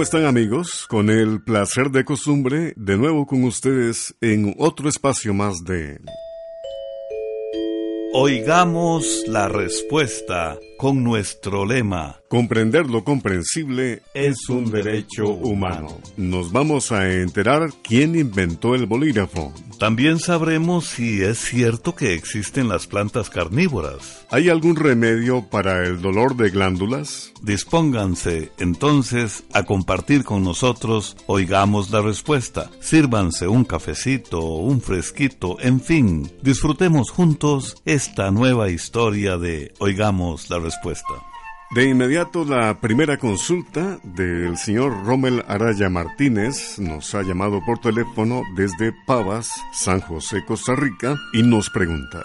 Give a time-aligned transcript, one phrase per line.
[0.00, 0.86] ¿Cómo están amigos?
[0.88, 6.00] Con el placer de costumbre, de nuevo con ustedes en otro espacio más de...
[8.14, 12.22] Oigamos la respuesta con nuestro lema.
[12.30, 15.98] Comprender lo comprensible es un derecho humano.
[16.16, 19.52] Nos vamos a enterar quién inventó el bolígrafo.
[19.78, 24.26] También sabremos si es cierto que existen las plantas carnívoras.
[24.30, 27.32] ¿Hay algún remedio para el dolor de glándulas?
[27.42, 32.70] Dispónganse entonces a compartir con nosotros, oigamos la respuesta.
[32.80, 40.58] Sírvanse un cafecito, un fresquito, en fin, disfrutemos juntos esta nueva historia de Oigamos la
[40.58, 40.69] respuesta
[41.72, 48.42] De inmediato la primera consulta del señor Rommel Araya Martínez nos ha llamado por teléfono
[48.56, 52.24] desde Pavas, San José, Costa Rica, y nos pregunta,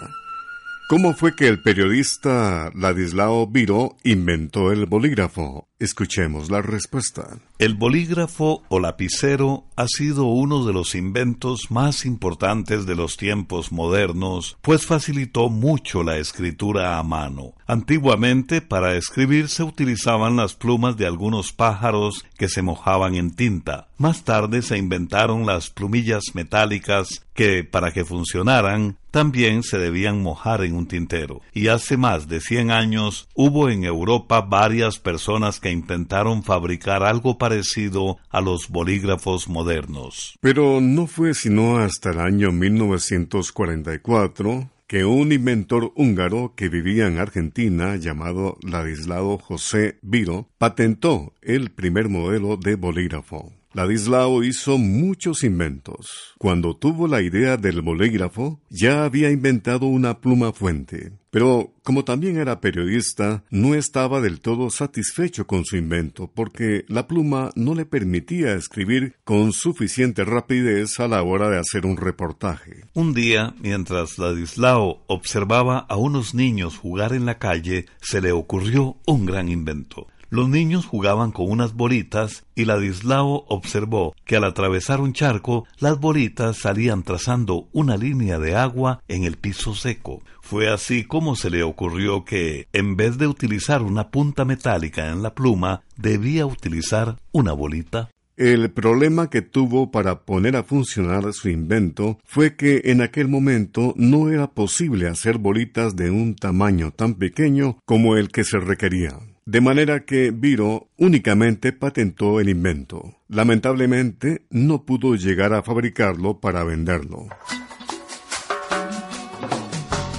[0.88, 5.65] ¿cómo fue que el periodista Ladislao Viro inventó el bolígrafo?
[5.78, 7.38] Escuchemos la respuesta.
[7.58, 13.72] El bolígrafo o lapicero ha sido uno de los inventos más importantes de los tiempos
[13.72, 17.52] modernos, pues facilitó mucho la escritura a mano.
[17.66, 23.88] Antiguamente, para escribir se utilizaban las plumas de algunos pájaros que se mojaban en tinta.
[23.98, 30.62] Más tarde se inventaron las plumillas metálicas que, para que funcionaran, también se debían mojar
[30.62, 31.40] en un tintero.
[31.54, 37.38] Y hace más de cien años hubo en Europa varias personas que intentaron fabricar algo
[37.38, 40.36] parecido a los bolígrafos modernos.
[40.40, 47.18] Pero no fue sino hasta el año 1944 que un inventor húngaro que vivía en
[47.18, 53.52] Argentina llamado Ladislao José Viro patentó el primer modelo de bolígrafo.
[53.76, 56.32] Ladislao hizo muchos inventos.
[56.38, 61.12] Cuando tuvo la idea del bolígrafo, ya había inventado una pluma fuente.
[61.28, 67.06] Pero como también era periodista, no estaba del todo satisfecho con su invento, porque la
[67.06, 72.84] pluma no le permitía escribir con suficiente rapidez a la hora de hacer un reportaje.
[72.94, 78.96] Un día, mientras Ladislao observaba a unos niños jugar en la calle, se le ocurrió
[79.04, 80.06] un gran invento.
[80.28, 86.00] Los niños jugaban con unas bolitas y Ladislao observó que al atravesar un charco las
[86.00, 90.22] bolitas salían trazando una línea de agua en el piso seco.
[90.42, 95.22] Fue así como se le ocurrió que, en vez de utilizar una punta metálica en
[95.22, 98.10] la pluma, debía utilizar una bolita.
[98.36, 103.94] El problema que tuvo para poner a funcionar su invento fue que en aquel momento
[103.96, 109.18] no era posible hacer bolitas de un tamaño tan pequeño como el que se requería
[109.46, 113.14] de manera que Viro únicamente patentó el invento.
[113.28, 117.28] Lamentablemente no pudo llegar a fabricarlo para venderlo.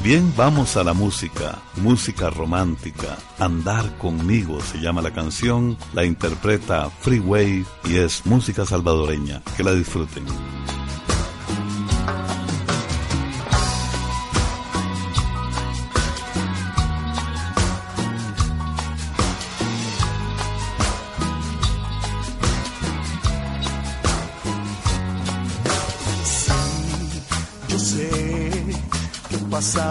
[0.01, 3.17] Bien, vamos a la música, música romántica.
[3.37, 9.41] Andar conmigo se llama la canción, la interpreta Freeway y es música salvadoreña.
[9.57, 10.23] Que la disfruten.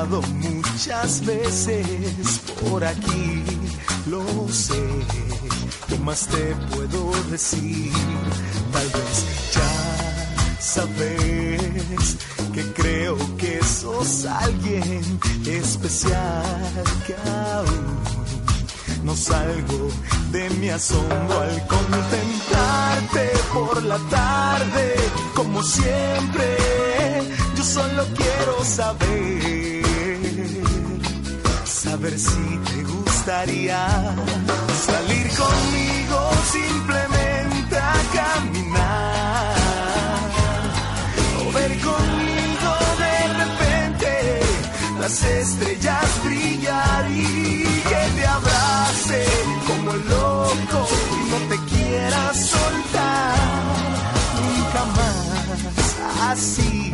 [0.09, 3.43] Muchas veces por aquí,
[4.07, 4.83] lo sé.
[5.89, 7.93] ¿Qué más te puedo decir?
[8.73, 9.25] Tal vez
[9.55, 12.17] ya sabes
[12.53, 17.97] que creo que sos alguien especial que aún
[19.05, 19.89] no salgo
[20.33, 24.95] de mi asombro al contemplarte por la tarde,
[25.35, 26.57] como siempre.
[27.57, 29.66] Yo solo quiero saber
[31.99, 33.87] ver si te gustaría
[34.87, 39.57] salir conmigo simplemente a caminar.
[41.41, 44.41] O ver conmigo de repente
[45.01, 49.27] las estrellas brillar y que te abrace
[49.67, 53.37] como loco y no te quieras soltar.
[54.43, 56.86] Nunca más así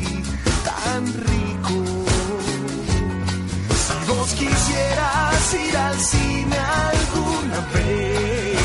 [5.54, 8.58] ir al cine alguna vez,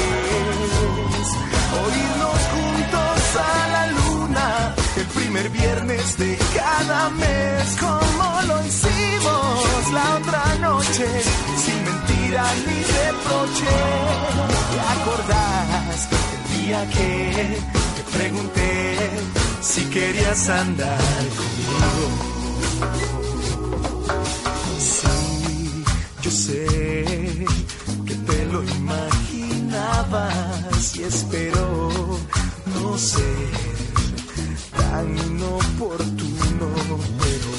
[1.78, 9.92] o irnos juntos a la luna el primer viernes de cada mes, como lo hicimos
[9.94, 11.08] la otra noche,
[11.64, 13.74] sin mentira ni reproche.
[14.72, 17.58] ¿Te acordás el día que
[17.96, 19.10] te pregunté
[19.62, 21.00] si querías andar
[21.38, 23.17] conmigo?
[26.28, 26.66] Yo sé
[28.06, 30.28] que te lo imaginabas
[30.98, 31.90] y espero
[32.66, 33.48] no ser
[34.76, 36.68] tan inoportuno,
[37.22, 37.50] pero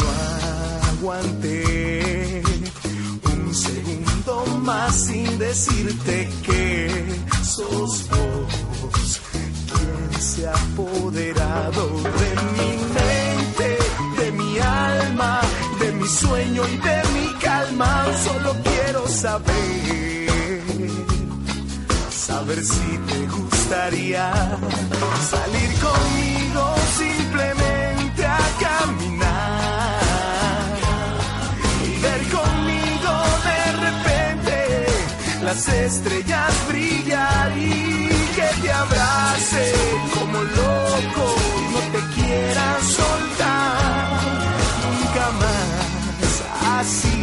[0.00, 0.06] no
[0.90, 2.42] aguanté
[3.32, 4.34] un segundo
[4.64, 6.90] más sin decirte que
[7.44, 9.20] sos vos
[9.70, 13.68] quien se ha apoderado de mi mente,
[14.18, 15.40] de mi alma,
[15.78, 17.05] de mi sueño y de
[17.56, 20.28] Solo quiero saber,
[22.10, 24.30] saber si te gustaría
[25.30, 30.00] salir conmigo simplemente a caminar
[31.82, 33.12] y ver conmigo
[33.48, 34.86] de repente
[35.42, 39.72] las estrellas brillar y que te abrace
[40.14, 41.34] como loco,
[41.72, 44.20] no te quieras soltar
[44.84, 45.66] nunca más.
[46.78, 47.15] Así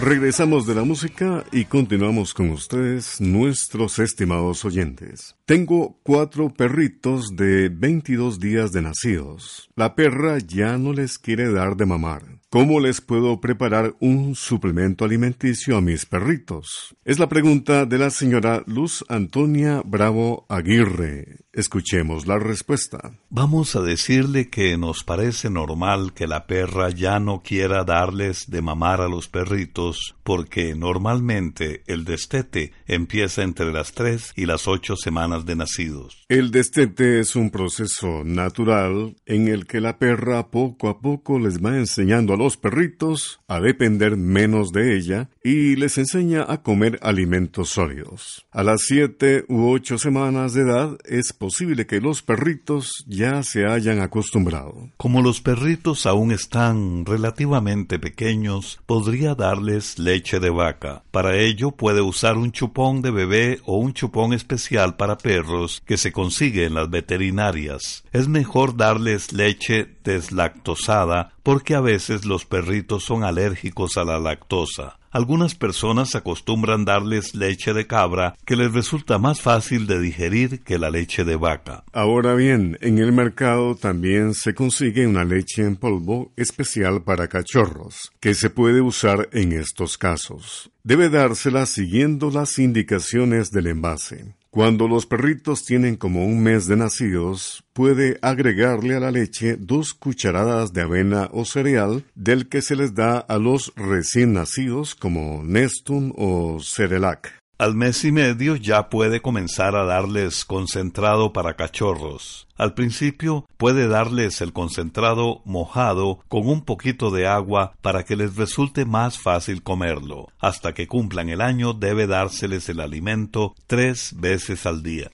[0.00, 5.36] Regresamos de la música y continuamos con ustedes, nuestros estimados oyentes.
[5.44, 9.68] Tengo cuatro perritos de 22 días de nacidos.
[9.76, 12.39] La perra ya no les quiere dar de mamar.
[12.52, 16.96] ¿Cómo les puedo preparar un suplemento alimenticio a mis perritos?
[17.04, 21.44] Es la pregunta de la señora Luz Antonia Bravo Aguirre.
[21.52, 23.12] Escuchemos la respuesta.
[23.28, 28.62] Vamos a decirle que nos parece normal que la perra ya no quiera darles de
[28.62, 34.94] mamar a los perritos porque normalmente el destete empieza entre las tres y las ocho
[34.94, 36.24] semanas de nacidos.
[36.28, 41.60] El destete es un proceso natural en el que la perra poco a poco les
[41.60, 47.00] va enseñando a los perritos a depender menos de ella y les enseña a comer
[47.02, 48.46] alimentos sólidos.
[48.52, 53.66] A las siete u ocho semanas de edad es posible que los perritos ya se
[53.66, 54.90] hayan acostumbrado.
[54.96, 61.02] Como los perritos aún están relativamente pequeños, podría darles leche de vaca.
[61.10, 65.96] Para ello puede usar un chupón de bebé o un chupón especial para perros que
[65.96, 68.04] se consigue en las veterinarias.
[68.12, 74.99] Es mejor darles leche deslactosada porque a veces los perritos son alérgicos a la lactosa.
[75.12, 80.78] Algunas personas acostumbran darles leche de cabra que les resulta más fácil de digerir que
[80.78, 81.82] la leche de vaca.
[81.92, 88.12] Ahora bien, en el mercado también se consigue una leche en polvo especial para cachorros,
[88.20, 90.70] que se puede usar en estos casos.
[90.84, 94.39] Debe dársela siguiendo las indicaciones del envase.
[94.52, 99.94] Cuando los perritos tienen como un mes de nacidos, puede agregarle a la leche dos
[99.94, 105.44] cucharadas de avena o cereal del que se les da a los recién nacidos como
[105.44, 107.39] Nestum o Cerelac.
[107.60, 112.48] Al mes y medio ya puede comenzar a darles concentrado para cachorros.
[112.56, 118.36] Al principio puede darles el concentrado mojado con un poquito de agua para que les
[118.36, 120.28] resulte más fácil comerlo.
[120.38, 125.10] Hasta que cumplan el año debe dárseles el alimento tres veces al día.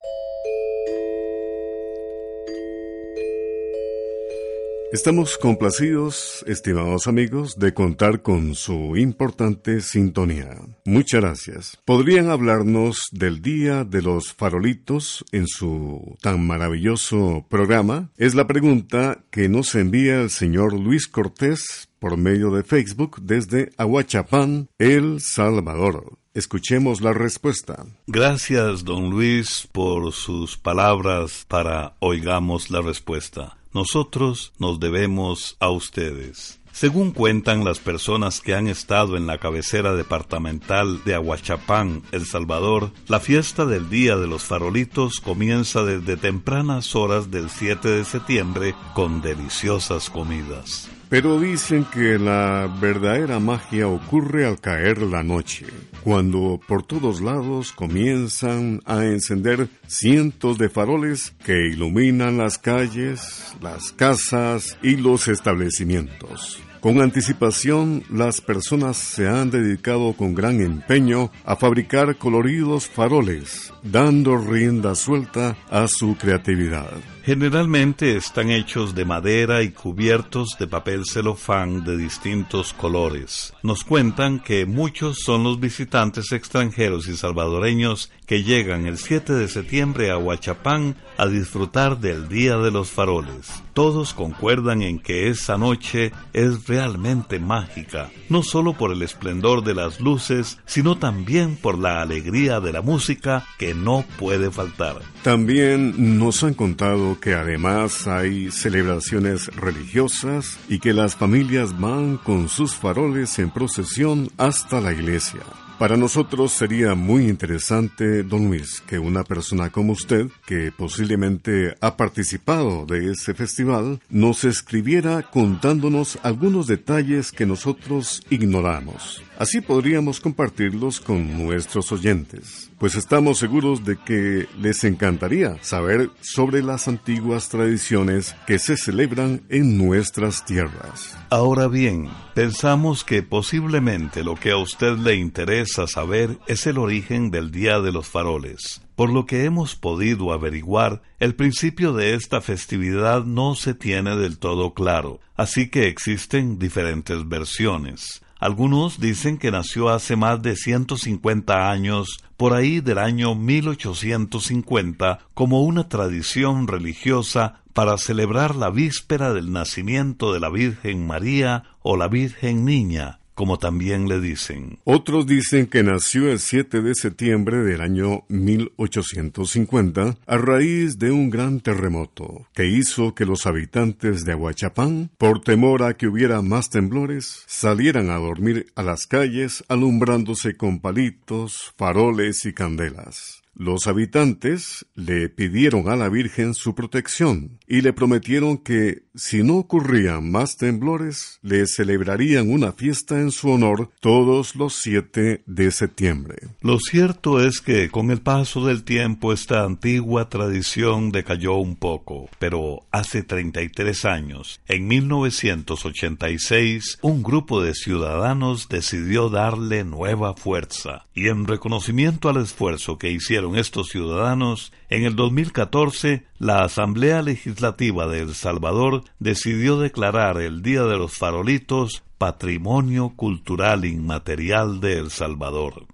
[4.92, 10.60] Estamos complacidos, estimados amigos, de contar con su importante sintonía.
[10.84, 11.78] Muchas gracias.
[11.84, 18.10] ¿Podrían hablarnos del Día de los Farolitos en su tan maravilloso programa?
[18.16, 23.72] Es la pregunta que nos envía el señor Luis Cortés por medio de Facebook desde
[23.76, 26.16] Aguachapán, El Salvador.
[26.32, 27.86] Escuchemos la respuesta.
[28.06, 33.56] Gracias, don Luis, por sus palabras para oigamos la respuesta.
[33.76, 36.58] Nosotros nos debemos a ustedes.
[36.72, 42.90] Según cuentan las personas que han estado en la cabecera departamental de Aguachapán, El Salvador,
[43.06, 48.74] la fiesta del Día de los Farolitos comienza desde tempranas horas del 7 de septiembre
[48.94, 50.88] con deliciosas comidas.
[51.08, 55.66] Pero dicen que la verdadera magia ocurre al caer la noche,
[56.02, 63.92] cuando por todos lados comienzan a encender cientos de faroles que iluminan las calles, las
[63.92, 66.60] casas y los establecimientos.
[66.86, 74.36] Con anticipación, las personas se han dedicado con gran empeño a fabricar coloridos faroles, dando
[74.36, 76.92] rienda suelta a su creatividad.
[77.24, 83.52] Generalmente están hechos de madera y cubiertos de papel celofán de distintos colores.
[83.64, 89.48] Nos cuentan que muchos son los visitantes extranjeros y salvadoreños que llegan el 7 de
[89.48, 93.65] septiembre a Huachapán a disfrutar del Día de los Faroles.
[93.76, 99.74] Todos concuerdan en que esa noche es realmente mágica, no solo por el esplendor de
[99.74, 105.02] las luces, sino también por la alegría de la música que no puede faltar.
[105.22, 112.48] También nos han contado que además hay celebraciones religiosas y que las familias van con
[112.48, 115.42] sus faroles en procesión hasta la iglesia.
[115.78, 121.98] Para nosotros sería muy interesante, don Luis, que una persona como usted, que posiblemente ha
[121.98, 129.22] participado de ese festival, nos escribiera contándonos algunos detalles que nosotros ignoramos.
[129.38, 136.62] Así podríamos compartirlos con nuestros oyentes, pues estamos seguros de que les encantaría saber sobre
[136.62, 141.18] las antiguas tradiciones que se celebran en nuestras tierras.
[141.28, 147.30] Ahora bien, pensamos que posiblemente lo que a usted le interesa saber es el origen
[147.30, 148.80] del Día de los Faroles.
[148.94, 154.38] Por lo que hemos podido averiguar, el principio de esta festividad no se tiene del
[154.38, 158.22] todo claro, así que existen diferentes versiones.
[158.38, 165.62] Algunos dicen que nació hace más de 150 años, por ahí del año 1850, como
[165.62, 172.08] una tradición religiosa para celebrar la víspera del nacimiento de la Virgen María o la
[172.08, 174.80] Virgen Niña, como también le dicen.
[174.84, 181.28] Otros dicen que nació el 7 de septiembre del año 1850 a raíz de un
[181.28, 186.70] gran terremoto que hizo que los habitantes de Aguachapán, por temor a que hubiera más
[186.70, 193.35] temblores, salieran a dormir a las calles alumbrándose con palitos, faroles y candelas.
[193.58, 199.56] Los habitantes le pidieron a la Virgen su protección y le prometieron que, si no
[199.56, 206.36] ocurrían más temblores, le celebrarían una fiesta en su honor todos los 7 de septiembre.
[206.60, 212.28] Lo cierto es que con el paso del tiempo esta antigua tradición decayó un poco,
[212.38, 221.28] pero hace 33 años, en 1986, un grupo de ciudadanos decidió darle nueva fuerza y
[221.28, 228.22] en reconocimiento al esfuerzo que hicieron estos ciudadanos, en el 2014 la Asamblea Legislativa de
[228.22, 235.86] El Salvador decidió declarar el Día de los Farolitos Patrimonio Cultural Inmaterial de El Salvador.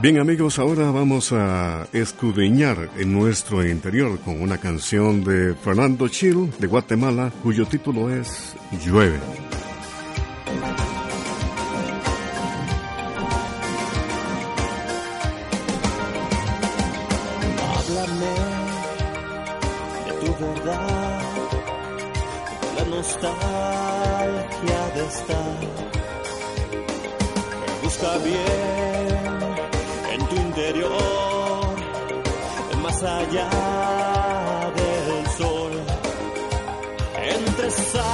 [0.00, 6.50] Bien amigos, ahora vamos a escudriñar en nuestro interior con una canción de Fernando Chil
[6.58, 9.20] de Guatemala cuyo título es Llueve.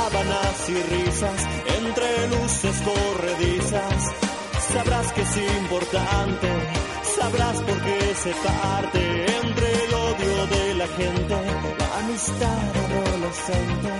[0.01, 1.41] Sábanas y risas,
[1.79, 4.01] entre luces corredizas,
[4.73, 6.49] sabrás que es importante,
[7.17, 9.01] sabrás por qué se parte.
[9.43, 11.37] Entre el odio de la gente,
[11.81, 13.91] la amistad adolescente,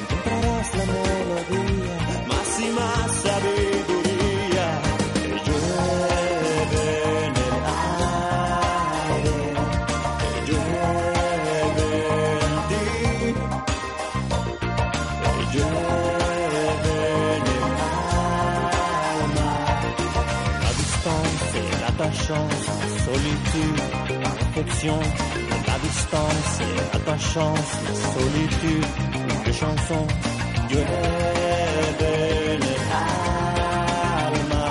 [0.00, 1.96] encontrarás la melodía
[2.30, 4.05] más y más sabiduría
[22.26, 23.78] distance, l'attachance, la solitude,
[24.22, 24.98] la réflexion,
[25.66, 26.60] la distance,
[26.92, 28.86] l'attachance, la solitude,
[29.46, 30.06] les chansons,
[30.68, 32.10] llueve
[32.52, 32.82] en el
[34.32, 34.66] alma.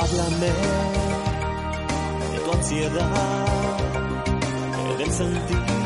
[0.00, 0.52] Háblame
[2.32, 3.46] de tu ansiedad,
[4.98, 5.77] del sentido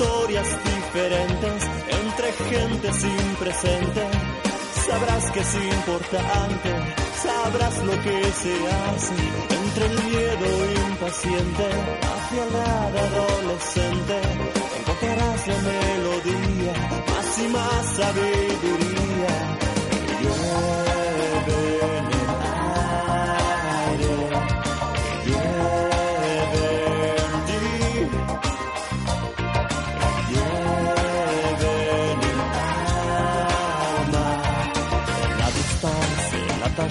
[0.00, 1.62] historias diferentes,
[2.00, 4.02] entre gente sin presente,
[4.86, 6.70] sabrás que es importante,
[7.22, 9.14] sabrás lo que se hace
[9.60, 10.46] entre el miedo
[10.88, 11.66] impaciente
[12.12, 14.16] hacia la adolescente.
[14.78, 16.74] Encontrarás la melodía,
[17.10, 19.32] más y más sabiduría.
[20.22, 21.89] Llueve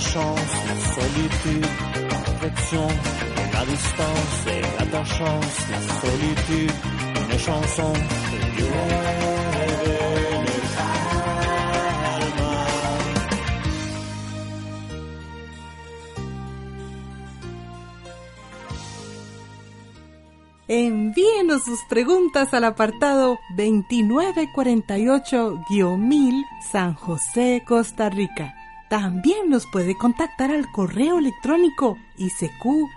[0.09, 1.69] distance, la solitude,
[2.09, 2.87] la réflexion,
[3.53, 4.45] la distance,
[4.79, 6.73] l'attachance, la solitude,
[7.29, 7.93] une chanson
[12.17, 12.53] alma.
[20.67, 28.55] Envíenos sus preguntas al apartado 2948-1000 San José, Costa Rica.
[28.89, 32.89] También nos puede contactar al correo electrónico isq.org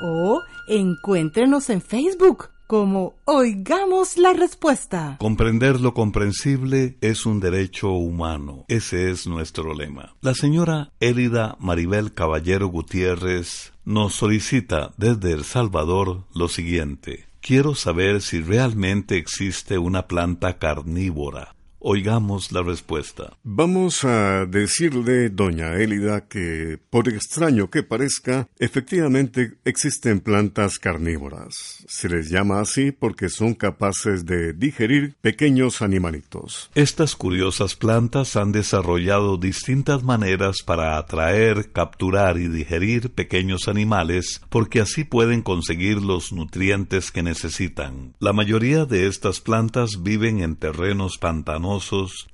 [0.00, 5.16] o encuéntrenos en Facebook como Oigamos la Respuesta.
[5.18, 8.66] Comprender lo comprensible es un derecho humano.
[8.68, 10.14] Ese es nuestro lema.
[10.20, 17.24] La señora Élida Maribel Caballero Gutiérrez nos solicita desde El Salvador lo siguiente.
[17.40, 21.54] Quiero saber si realmente existe una planta carnívora.
[21.90, 23.38] Oigamos la respuesta.
[23.42, 31.86] Vamos a decirle, doña Élida, que por extraño que parezca, efectivamente existen plantas carnívoras.
[31.88, 36.70] Se les llama así porque son capaces de digerir pequeños animalitos.
[36.74, 44.82] Estas curiosas plantas han desarrollado distintas maneras para atraer, capturar y digerir pequeños animales porque
[44.82, 48.12] así pueden conseguir los nutrientes que necesitan.
[48.18, 51.77] La mayoría de estas plantas viven en terrenos pantanosos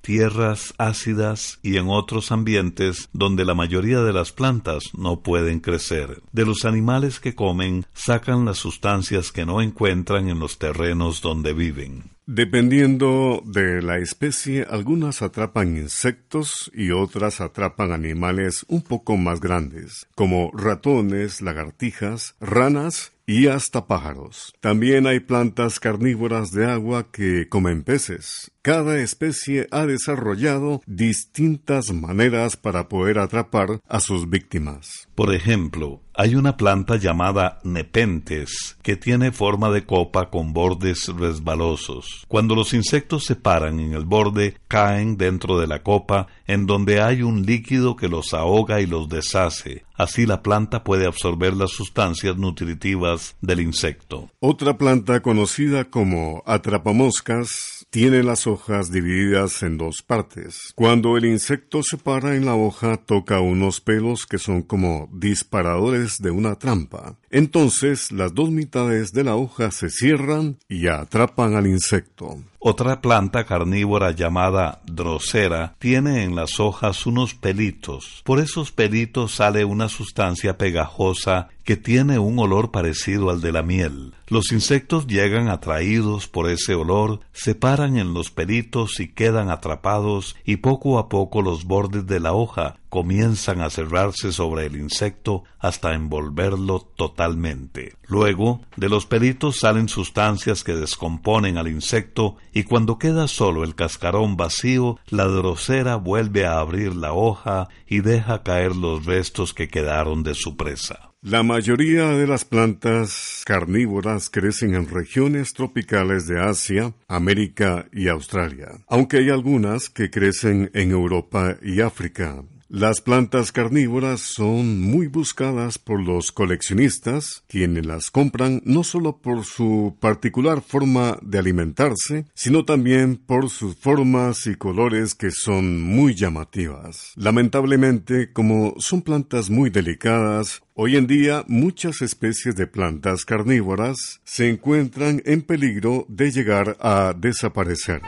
[0.00, 6.22] tierras ácidas y en otros ambientes donde la mayoría de las plantas no pueden crecer.
[6.32, 11.52] De los animales que comen sacan las sustancias que no encuentran en los terrenos donde
[11.52, 12.13] viven.
[12.26, 20.06] Dependiendo de la especie, algunas atrapan insectos y otras atrapan animales un poco más grandes,
[20.14, 24.54] como ratones, lagartijas, ranas y hasta pájaros.
[24.60, 28.50] También hay plantas carnívoras de agua que comen peces.
[28.62, 35.08] Cada especie ha desarrollado distintas maneras para poder atrapar a sus víctimas.
[35.14, 42.24] Por ejemplo, hay una planta llamada nepentes que tiene forma de copa con bordes resbalosos.
[42.28, 47.00] Cuando los insectos se paran en el borde, caen dentro de la copa en donde
[47.00, 49.84] hay un líquido que los ahoga y los deshace.
[49.96, 54.30] Así la planta puede absorber las sustancias nutritivas del insecto.
[54.40, 60.72] Otra planta conocida como atrapamoscas tiene las hojas divididas en dos partes.
[60.74, 66.18] Cuando el insecto se para en la hoja toca unos pelos que son como disparadores
[66.18, 67.16] de una trampa.
[67.34, 72.38] Entonces las dos mitades de la hoja se cierran y atrapan al insecto.
[72.60, 78.22] Otra planta carnívora llamada drosera tiene en las hojas unos pelitos.
[78.24, 83.62] Por esos pelitos sale una sustancia pegajosa que tiene un olor parecido al de la
[83.62, 84.14] miel.
[84.28, 90.36] Los insectos llegan atraídos por ese olor, se paran en los pelitos y quedan atrapados
[90.44, 95.42] y poco a poco los bordes de la hoja comienzan a cerrarse sobre el insecto
[95.58, 97.96] hasta envolverlo totalmente.
[98.06, 103.74] Luego, de los pelitos salen sustancias que descomponen al insecto y cuando queda solo el
[103.74, 109.66] cascarón vacío, la drosera vuelve a abrir la hoja y deja caer los restos que
[109.66, 111.10] quedaron de su presa.
[111.20, 118.68] La mayoría de las plantas carnívoras crecen en regiones tropicales de Asia, América y Australia,
[118.86, 122.44] aunque hay algunas que crecen en Europa y África.
[122.74, 129.44] Las plantas carnívoras son muy buscadas por los coleccionistas, quienes las compran no solo por
[129.44, 136.16] su particular forma de alimentarse, sino también por sus formas y colores que son muy
[136.16, 137.12] llamativas.
[137.14, 144.48] Lamentablemente, como son plantas muy delicadas, Hoy en día muchas especies de plantas carnívoras se
[144.48, 148.02] encuentran en peligro de llegar a desaparecer.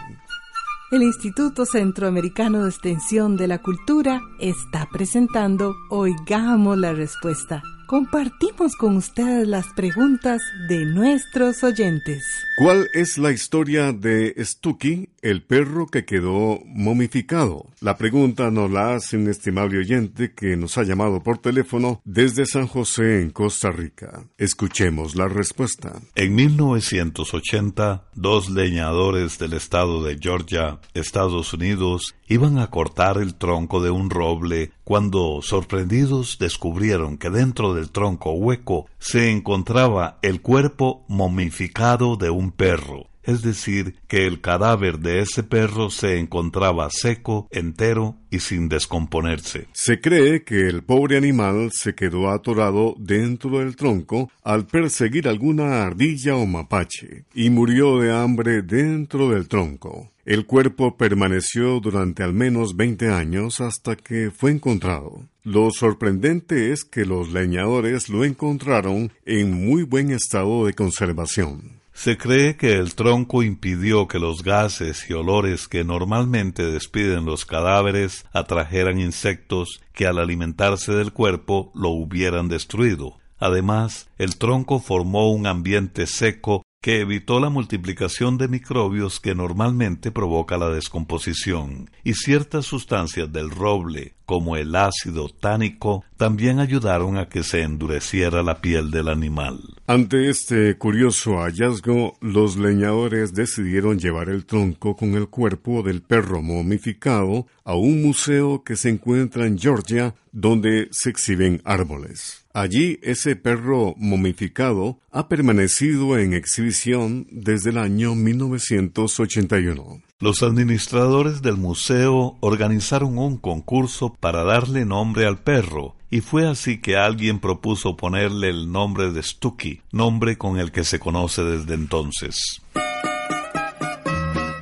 [0.93, 8.97] El Instituto Centroamericano de Extensión de la Cultura está presentando Oigamos la Respuesta compartimos con
[8.97, 12.25] ustedes las preguntas de nuestros oyentes.
[12.59, 17.67] ¿Cuál es la historia de Stucky, el perro que quedó momificado?
[17.81, 22.47] La pregunta nos la hace un estimable oyente que nos ha llamado por teléfono desde
[22.47, 24.25] San José, en Costa Rica.
[24.39, 25.93] Escuchemos la respuesta.
[26.15, 33.83] En 1980, dos leñadores del estado de Georgia, Estados Unidos, iban a cortar el tronco
[33.83, 41.05] de un roble cuando, sorprendidos, descubrieron que dentro del tronco hueco se encontraba el cuerpo
[41.09, 47.49] momificado de un perro, es decir, que el cadáver de ese perro se encontraba seco,
[47.51, 49.67] entero y sin descomponerse.
[49.73, 55.83] Se cree que el pobre animal se quedó atorado dentro del tronco al perseguir alguna
[55.83, 60.13] ardilla o mapache y murió de hambre dentro del tronco.
[60.25, 65.23] El cuerpo permaneció durante al menos veinte años hasta que fue encontrado.
[65.47, 71.79] Lo sorprendente es que los leñadores lo encontraron en muy buen estado de conservación.
[71.93, 77.47] Se cree que el tronco impidió que los gases y olores que normalmente despiden los
[77.47, 83.17] cadáveres atrajeran insectos que al alimentarse del cuerpo lo hubieran destruido.
[83.39, 90.13] Además, el tronco formó un ambiente seco que evitó la multiplicación de microbios que normalmente
[90.13, 97.29] provoca la descomposición, y ciertas sustancias del roble, como el ácido tánico, también ayudaron a
[97.29, 99.61] que se endureciera la piel del animal.
[99.87, 106.43] Ante este curioso hallazgo, los leñadores decidieron llevar el tronco con el cuerpo del perro
[106.43, 112.45] momificado a un museo que se encuentra en Georgia, donde se exhiben árboles.
[112.53, 120.06] Allí ese perro momificado ha permanecido en exhibición desde el año 1981.
[120.19, 126.81] Los administradores del museo organizaron un concurso para darle nombre al perro, y fue así
[126.81, 131.75] que alguien propuso ponerle el nombre de Stucky, nombre con el que se conoce desde
[131.75, 132.63] entonces.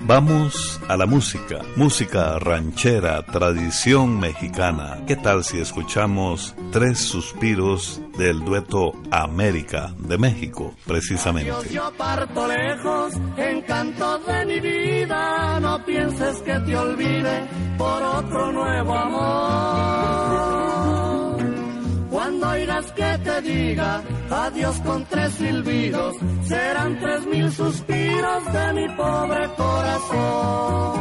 [0.06, 4.98] Vamos a la música, música ranchera, tradición mexicana.
[5.06, 11.50] ¿Qué tal si escuchamos Tres Suspiros del dueto América de México, precisamente?
[11.70, 20.53] Yo parto lejos, de mi vida, no pienses que te olvide por otro nuevo amor.
[22.92, 30.94] Que te diga adiós con tres silbidos, serán tres mil suspiros de mi pobre corazón.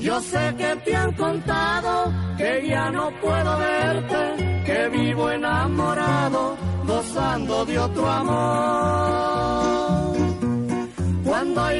[0.00, 7.64] Yo sé que te han contado que ya no puedo verte, que vivo enamorado, gozando
[7.64, 9.71] de otro amor.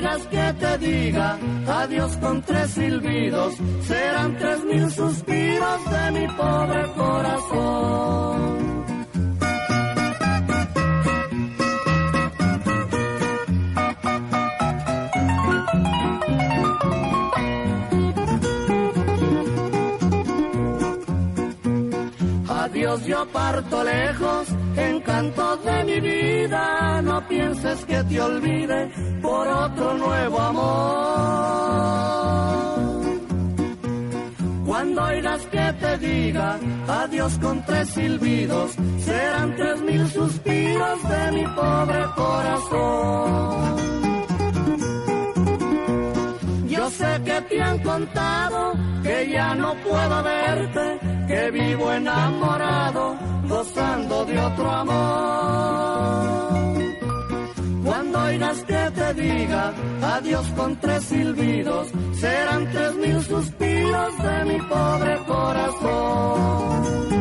[0.02, 1.38] Que te diga
[1.68, 3.54] adiós con tres silbidos,
[3.86, 8.82] serán tres mil suspiros de mi pobre corazón.
[22.48, 29.94] Adiós, yo parto lejos, encanto de mi vida, no pienses que te olvide por otro
[29.94, 31.52] nuevo amor.
[34.66, 36.58] Cuando oigas que te diga
[36.88, 44.11] adiós con tres silbidos, serán tres mil suspiros de mi pobre corazón.
[46.98, 53.16] Sé que te han contado que ya no puedo verte, que vivo enamorado,
[53.48, 56.52] gozando de otro amor.
[57.84, 61.88] Cuando oigas que te diga adiós con tres silbidos,
[62.20, 67.11] serán tres mil suspiros de mi pobre corazón.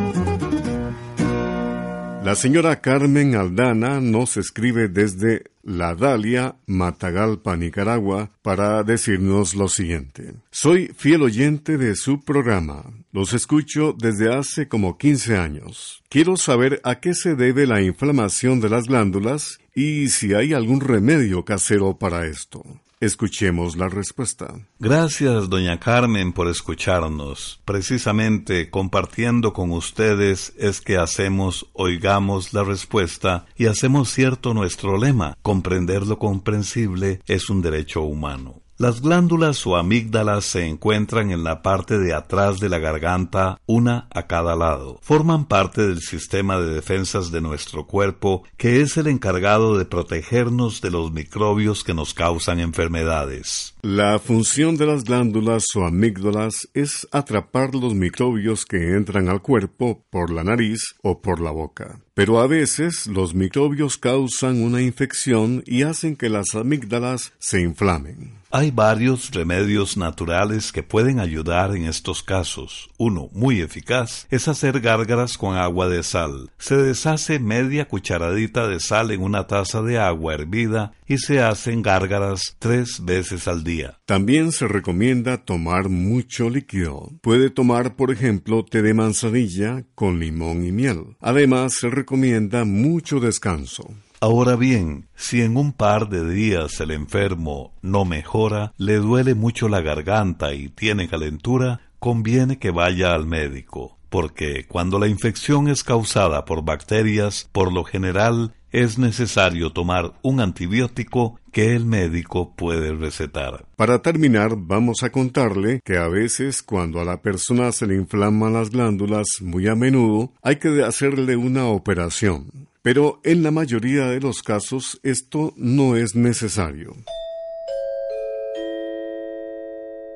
[2.32, 10.36] La señora Carmen Aldana nos escribe desde La Dalia, Matagalpa, Nicaragua, para decirnos lo siguiente.
[10.50, 12.86] Soy fiel oyente de su programa.
[13.12, 16.04] Los escucho desde hace como 15 años.
[16.08, 20.80] Quiero saber a qué se debe la inflamación de las glándulas y si hay algún
[20.80, 22.64] remedio casero para esto.
[23.02, 24.60] Escuchemos la respuesta.
[24.78, 27.60] Gracias, doña Carmen, por escucharnos.
[27.66, 35.36] Precisamente compartiendo con ustedes es que hacemos, oigamos la respuesta y hacemos cierto nuestro lema,
[35.42, 38.61] comprender lo comprensible es un derecho humano.
[38.82, 44.08] Las glándulas o amígdalas se encuentran en la parte de atrás de la garganta, una
[44.10, 44.98] a cada lado.
[45.04, 50.82] Forman parte del sistema de defensas de nuestro cuerpo, que es el encargado de protegernos
[50.82, 53.76] de los microbios que nos causan enfermedades.
[53.84, 60.04] La función de las glándulas o amígdalas es atrapar los microbios que entran al cuerpo
[60.10, 62.00] por la nariz o por la boca.
[62.16, 68.41] Pero a veces los microbios causan una infección y hacen que las amígdalas se inflamen.
[68.54, 72.90] Hay varios remedios naturales que pueden ayudar en estos casos.
[72.98, 76.50] Uno, muy eficaz, es hacer gárgaras con agua de sal.
[76.58, 81.82] Se deshace media cucharadita de sal en una taza de agua hervida y se hacen
[81.82, 83.98] gárgaras tres veces al día.
[84.06, 87.10] También se recomienda tomar mucho líquido.
[87.22, 91.16] Puede tomar, por ejemplo, té de manzanilla con limón y miel.
[91.22, 93.96] Además, se recomienda mucho descanso.
[94.24, 99.68] Ahora bien, si en un par de días el enfermo no mejora, le duele mucho
[99.68, 105.84] la garganta y tiene calentura, conviene que vaya al médico, porque cuando la infección es
[105.84, 112.94] causada por bacterias, por lo general es necesario tomar un antibiótico que el médico puede
[112.94, 113.66] recetar.
[113.76, 118.54] Para terminar, vamos a contarle que a veces cuando a la persona se le inflaman
[118.54, 122.68] las glándulas muy a menudo, hay que hacerle una operación.
[122.82, 126.96] Pero en la mayoría de los casos esto no es necesario.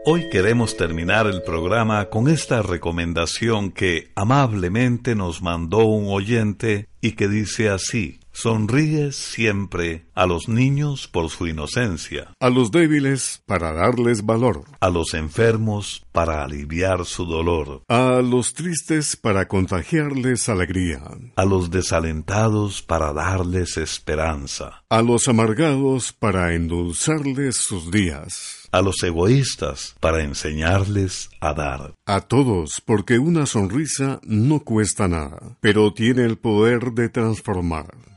[0.08, 7.14] Hoy queremos terminar el programa con esta recomendación que amablemente nos mandó un oyente y
[7.14, 13.72] que dice así, sonríe siempre a los niños por su inocencia, a los débiles para
[13.72, 21.02] darles valor, a los enfermos para aliviar su dolor, a los tristes para contagiarles alegría,
[21.38, 28.62] a los desalentados para darles esperanza, a los amargados para endulzarles sus días.
[28.72, 31.94] A los egoístas para enseñarles a dar.
[32.06, 38.15] A todos, porque una sonrisa no cuesta nada, pero tiene el poder de transformar.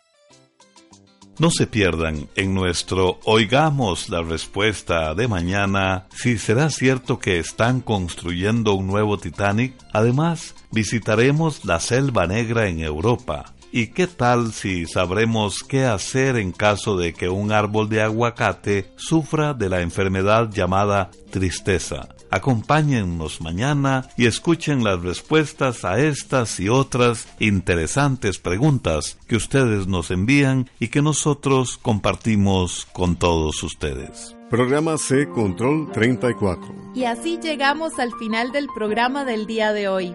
[1.39, 7.81] No se pierdan en nuestro Oigamos la respuesta de mañana si será cierto que están
[7.81, 9.75] construyendo un nuevo Titanic.
[9.93, 16.53] Además, visitaremos la Selva Negra en Europa ¿Y qué tal si sabremos qué hacer en
[16.53, 22.09] caso de que un árbol de aguacate sufra de la enfermedad llamada tristeza?
[22.31, 30.11] Acompáñennos mañana y escuchen las respuestas a estas y otras interesantes preguntas que ustedes nos
[30.11, 34.37] envían y que nosotros compartimos con todos ustedes.
[34.51, 36.93] Programa C Control 34.
[36.95, 40.15] Y así llegamos al final del programa del día de hoy.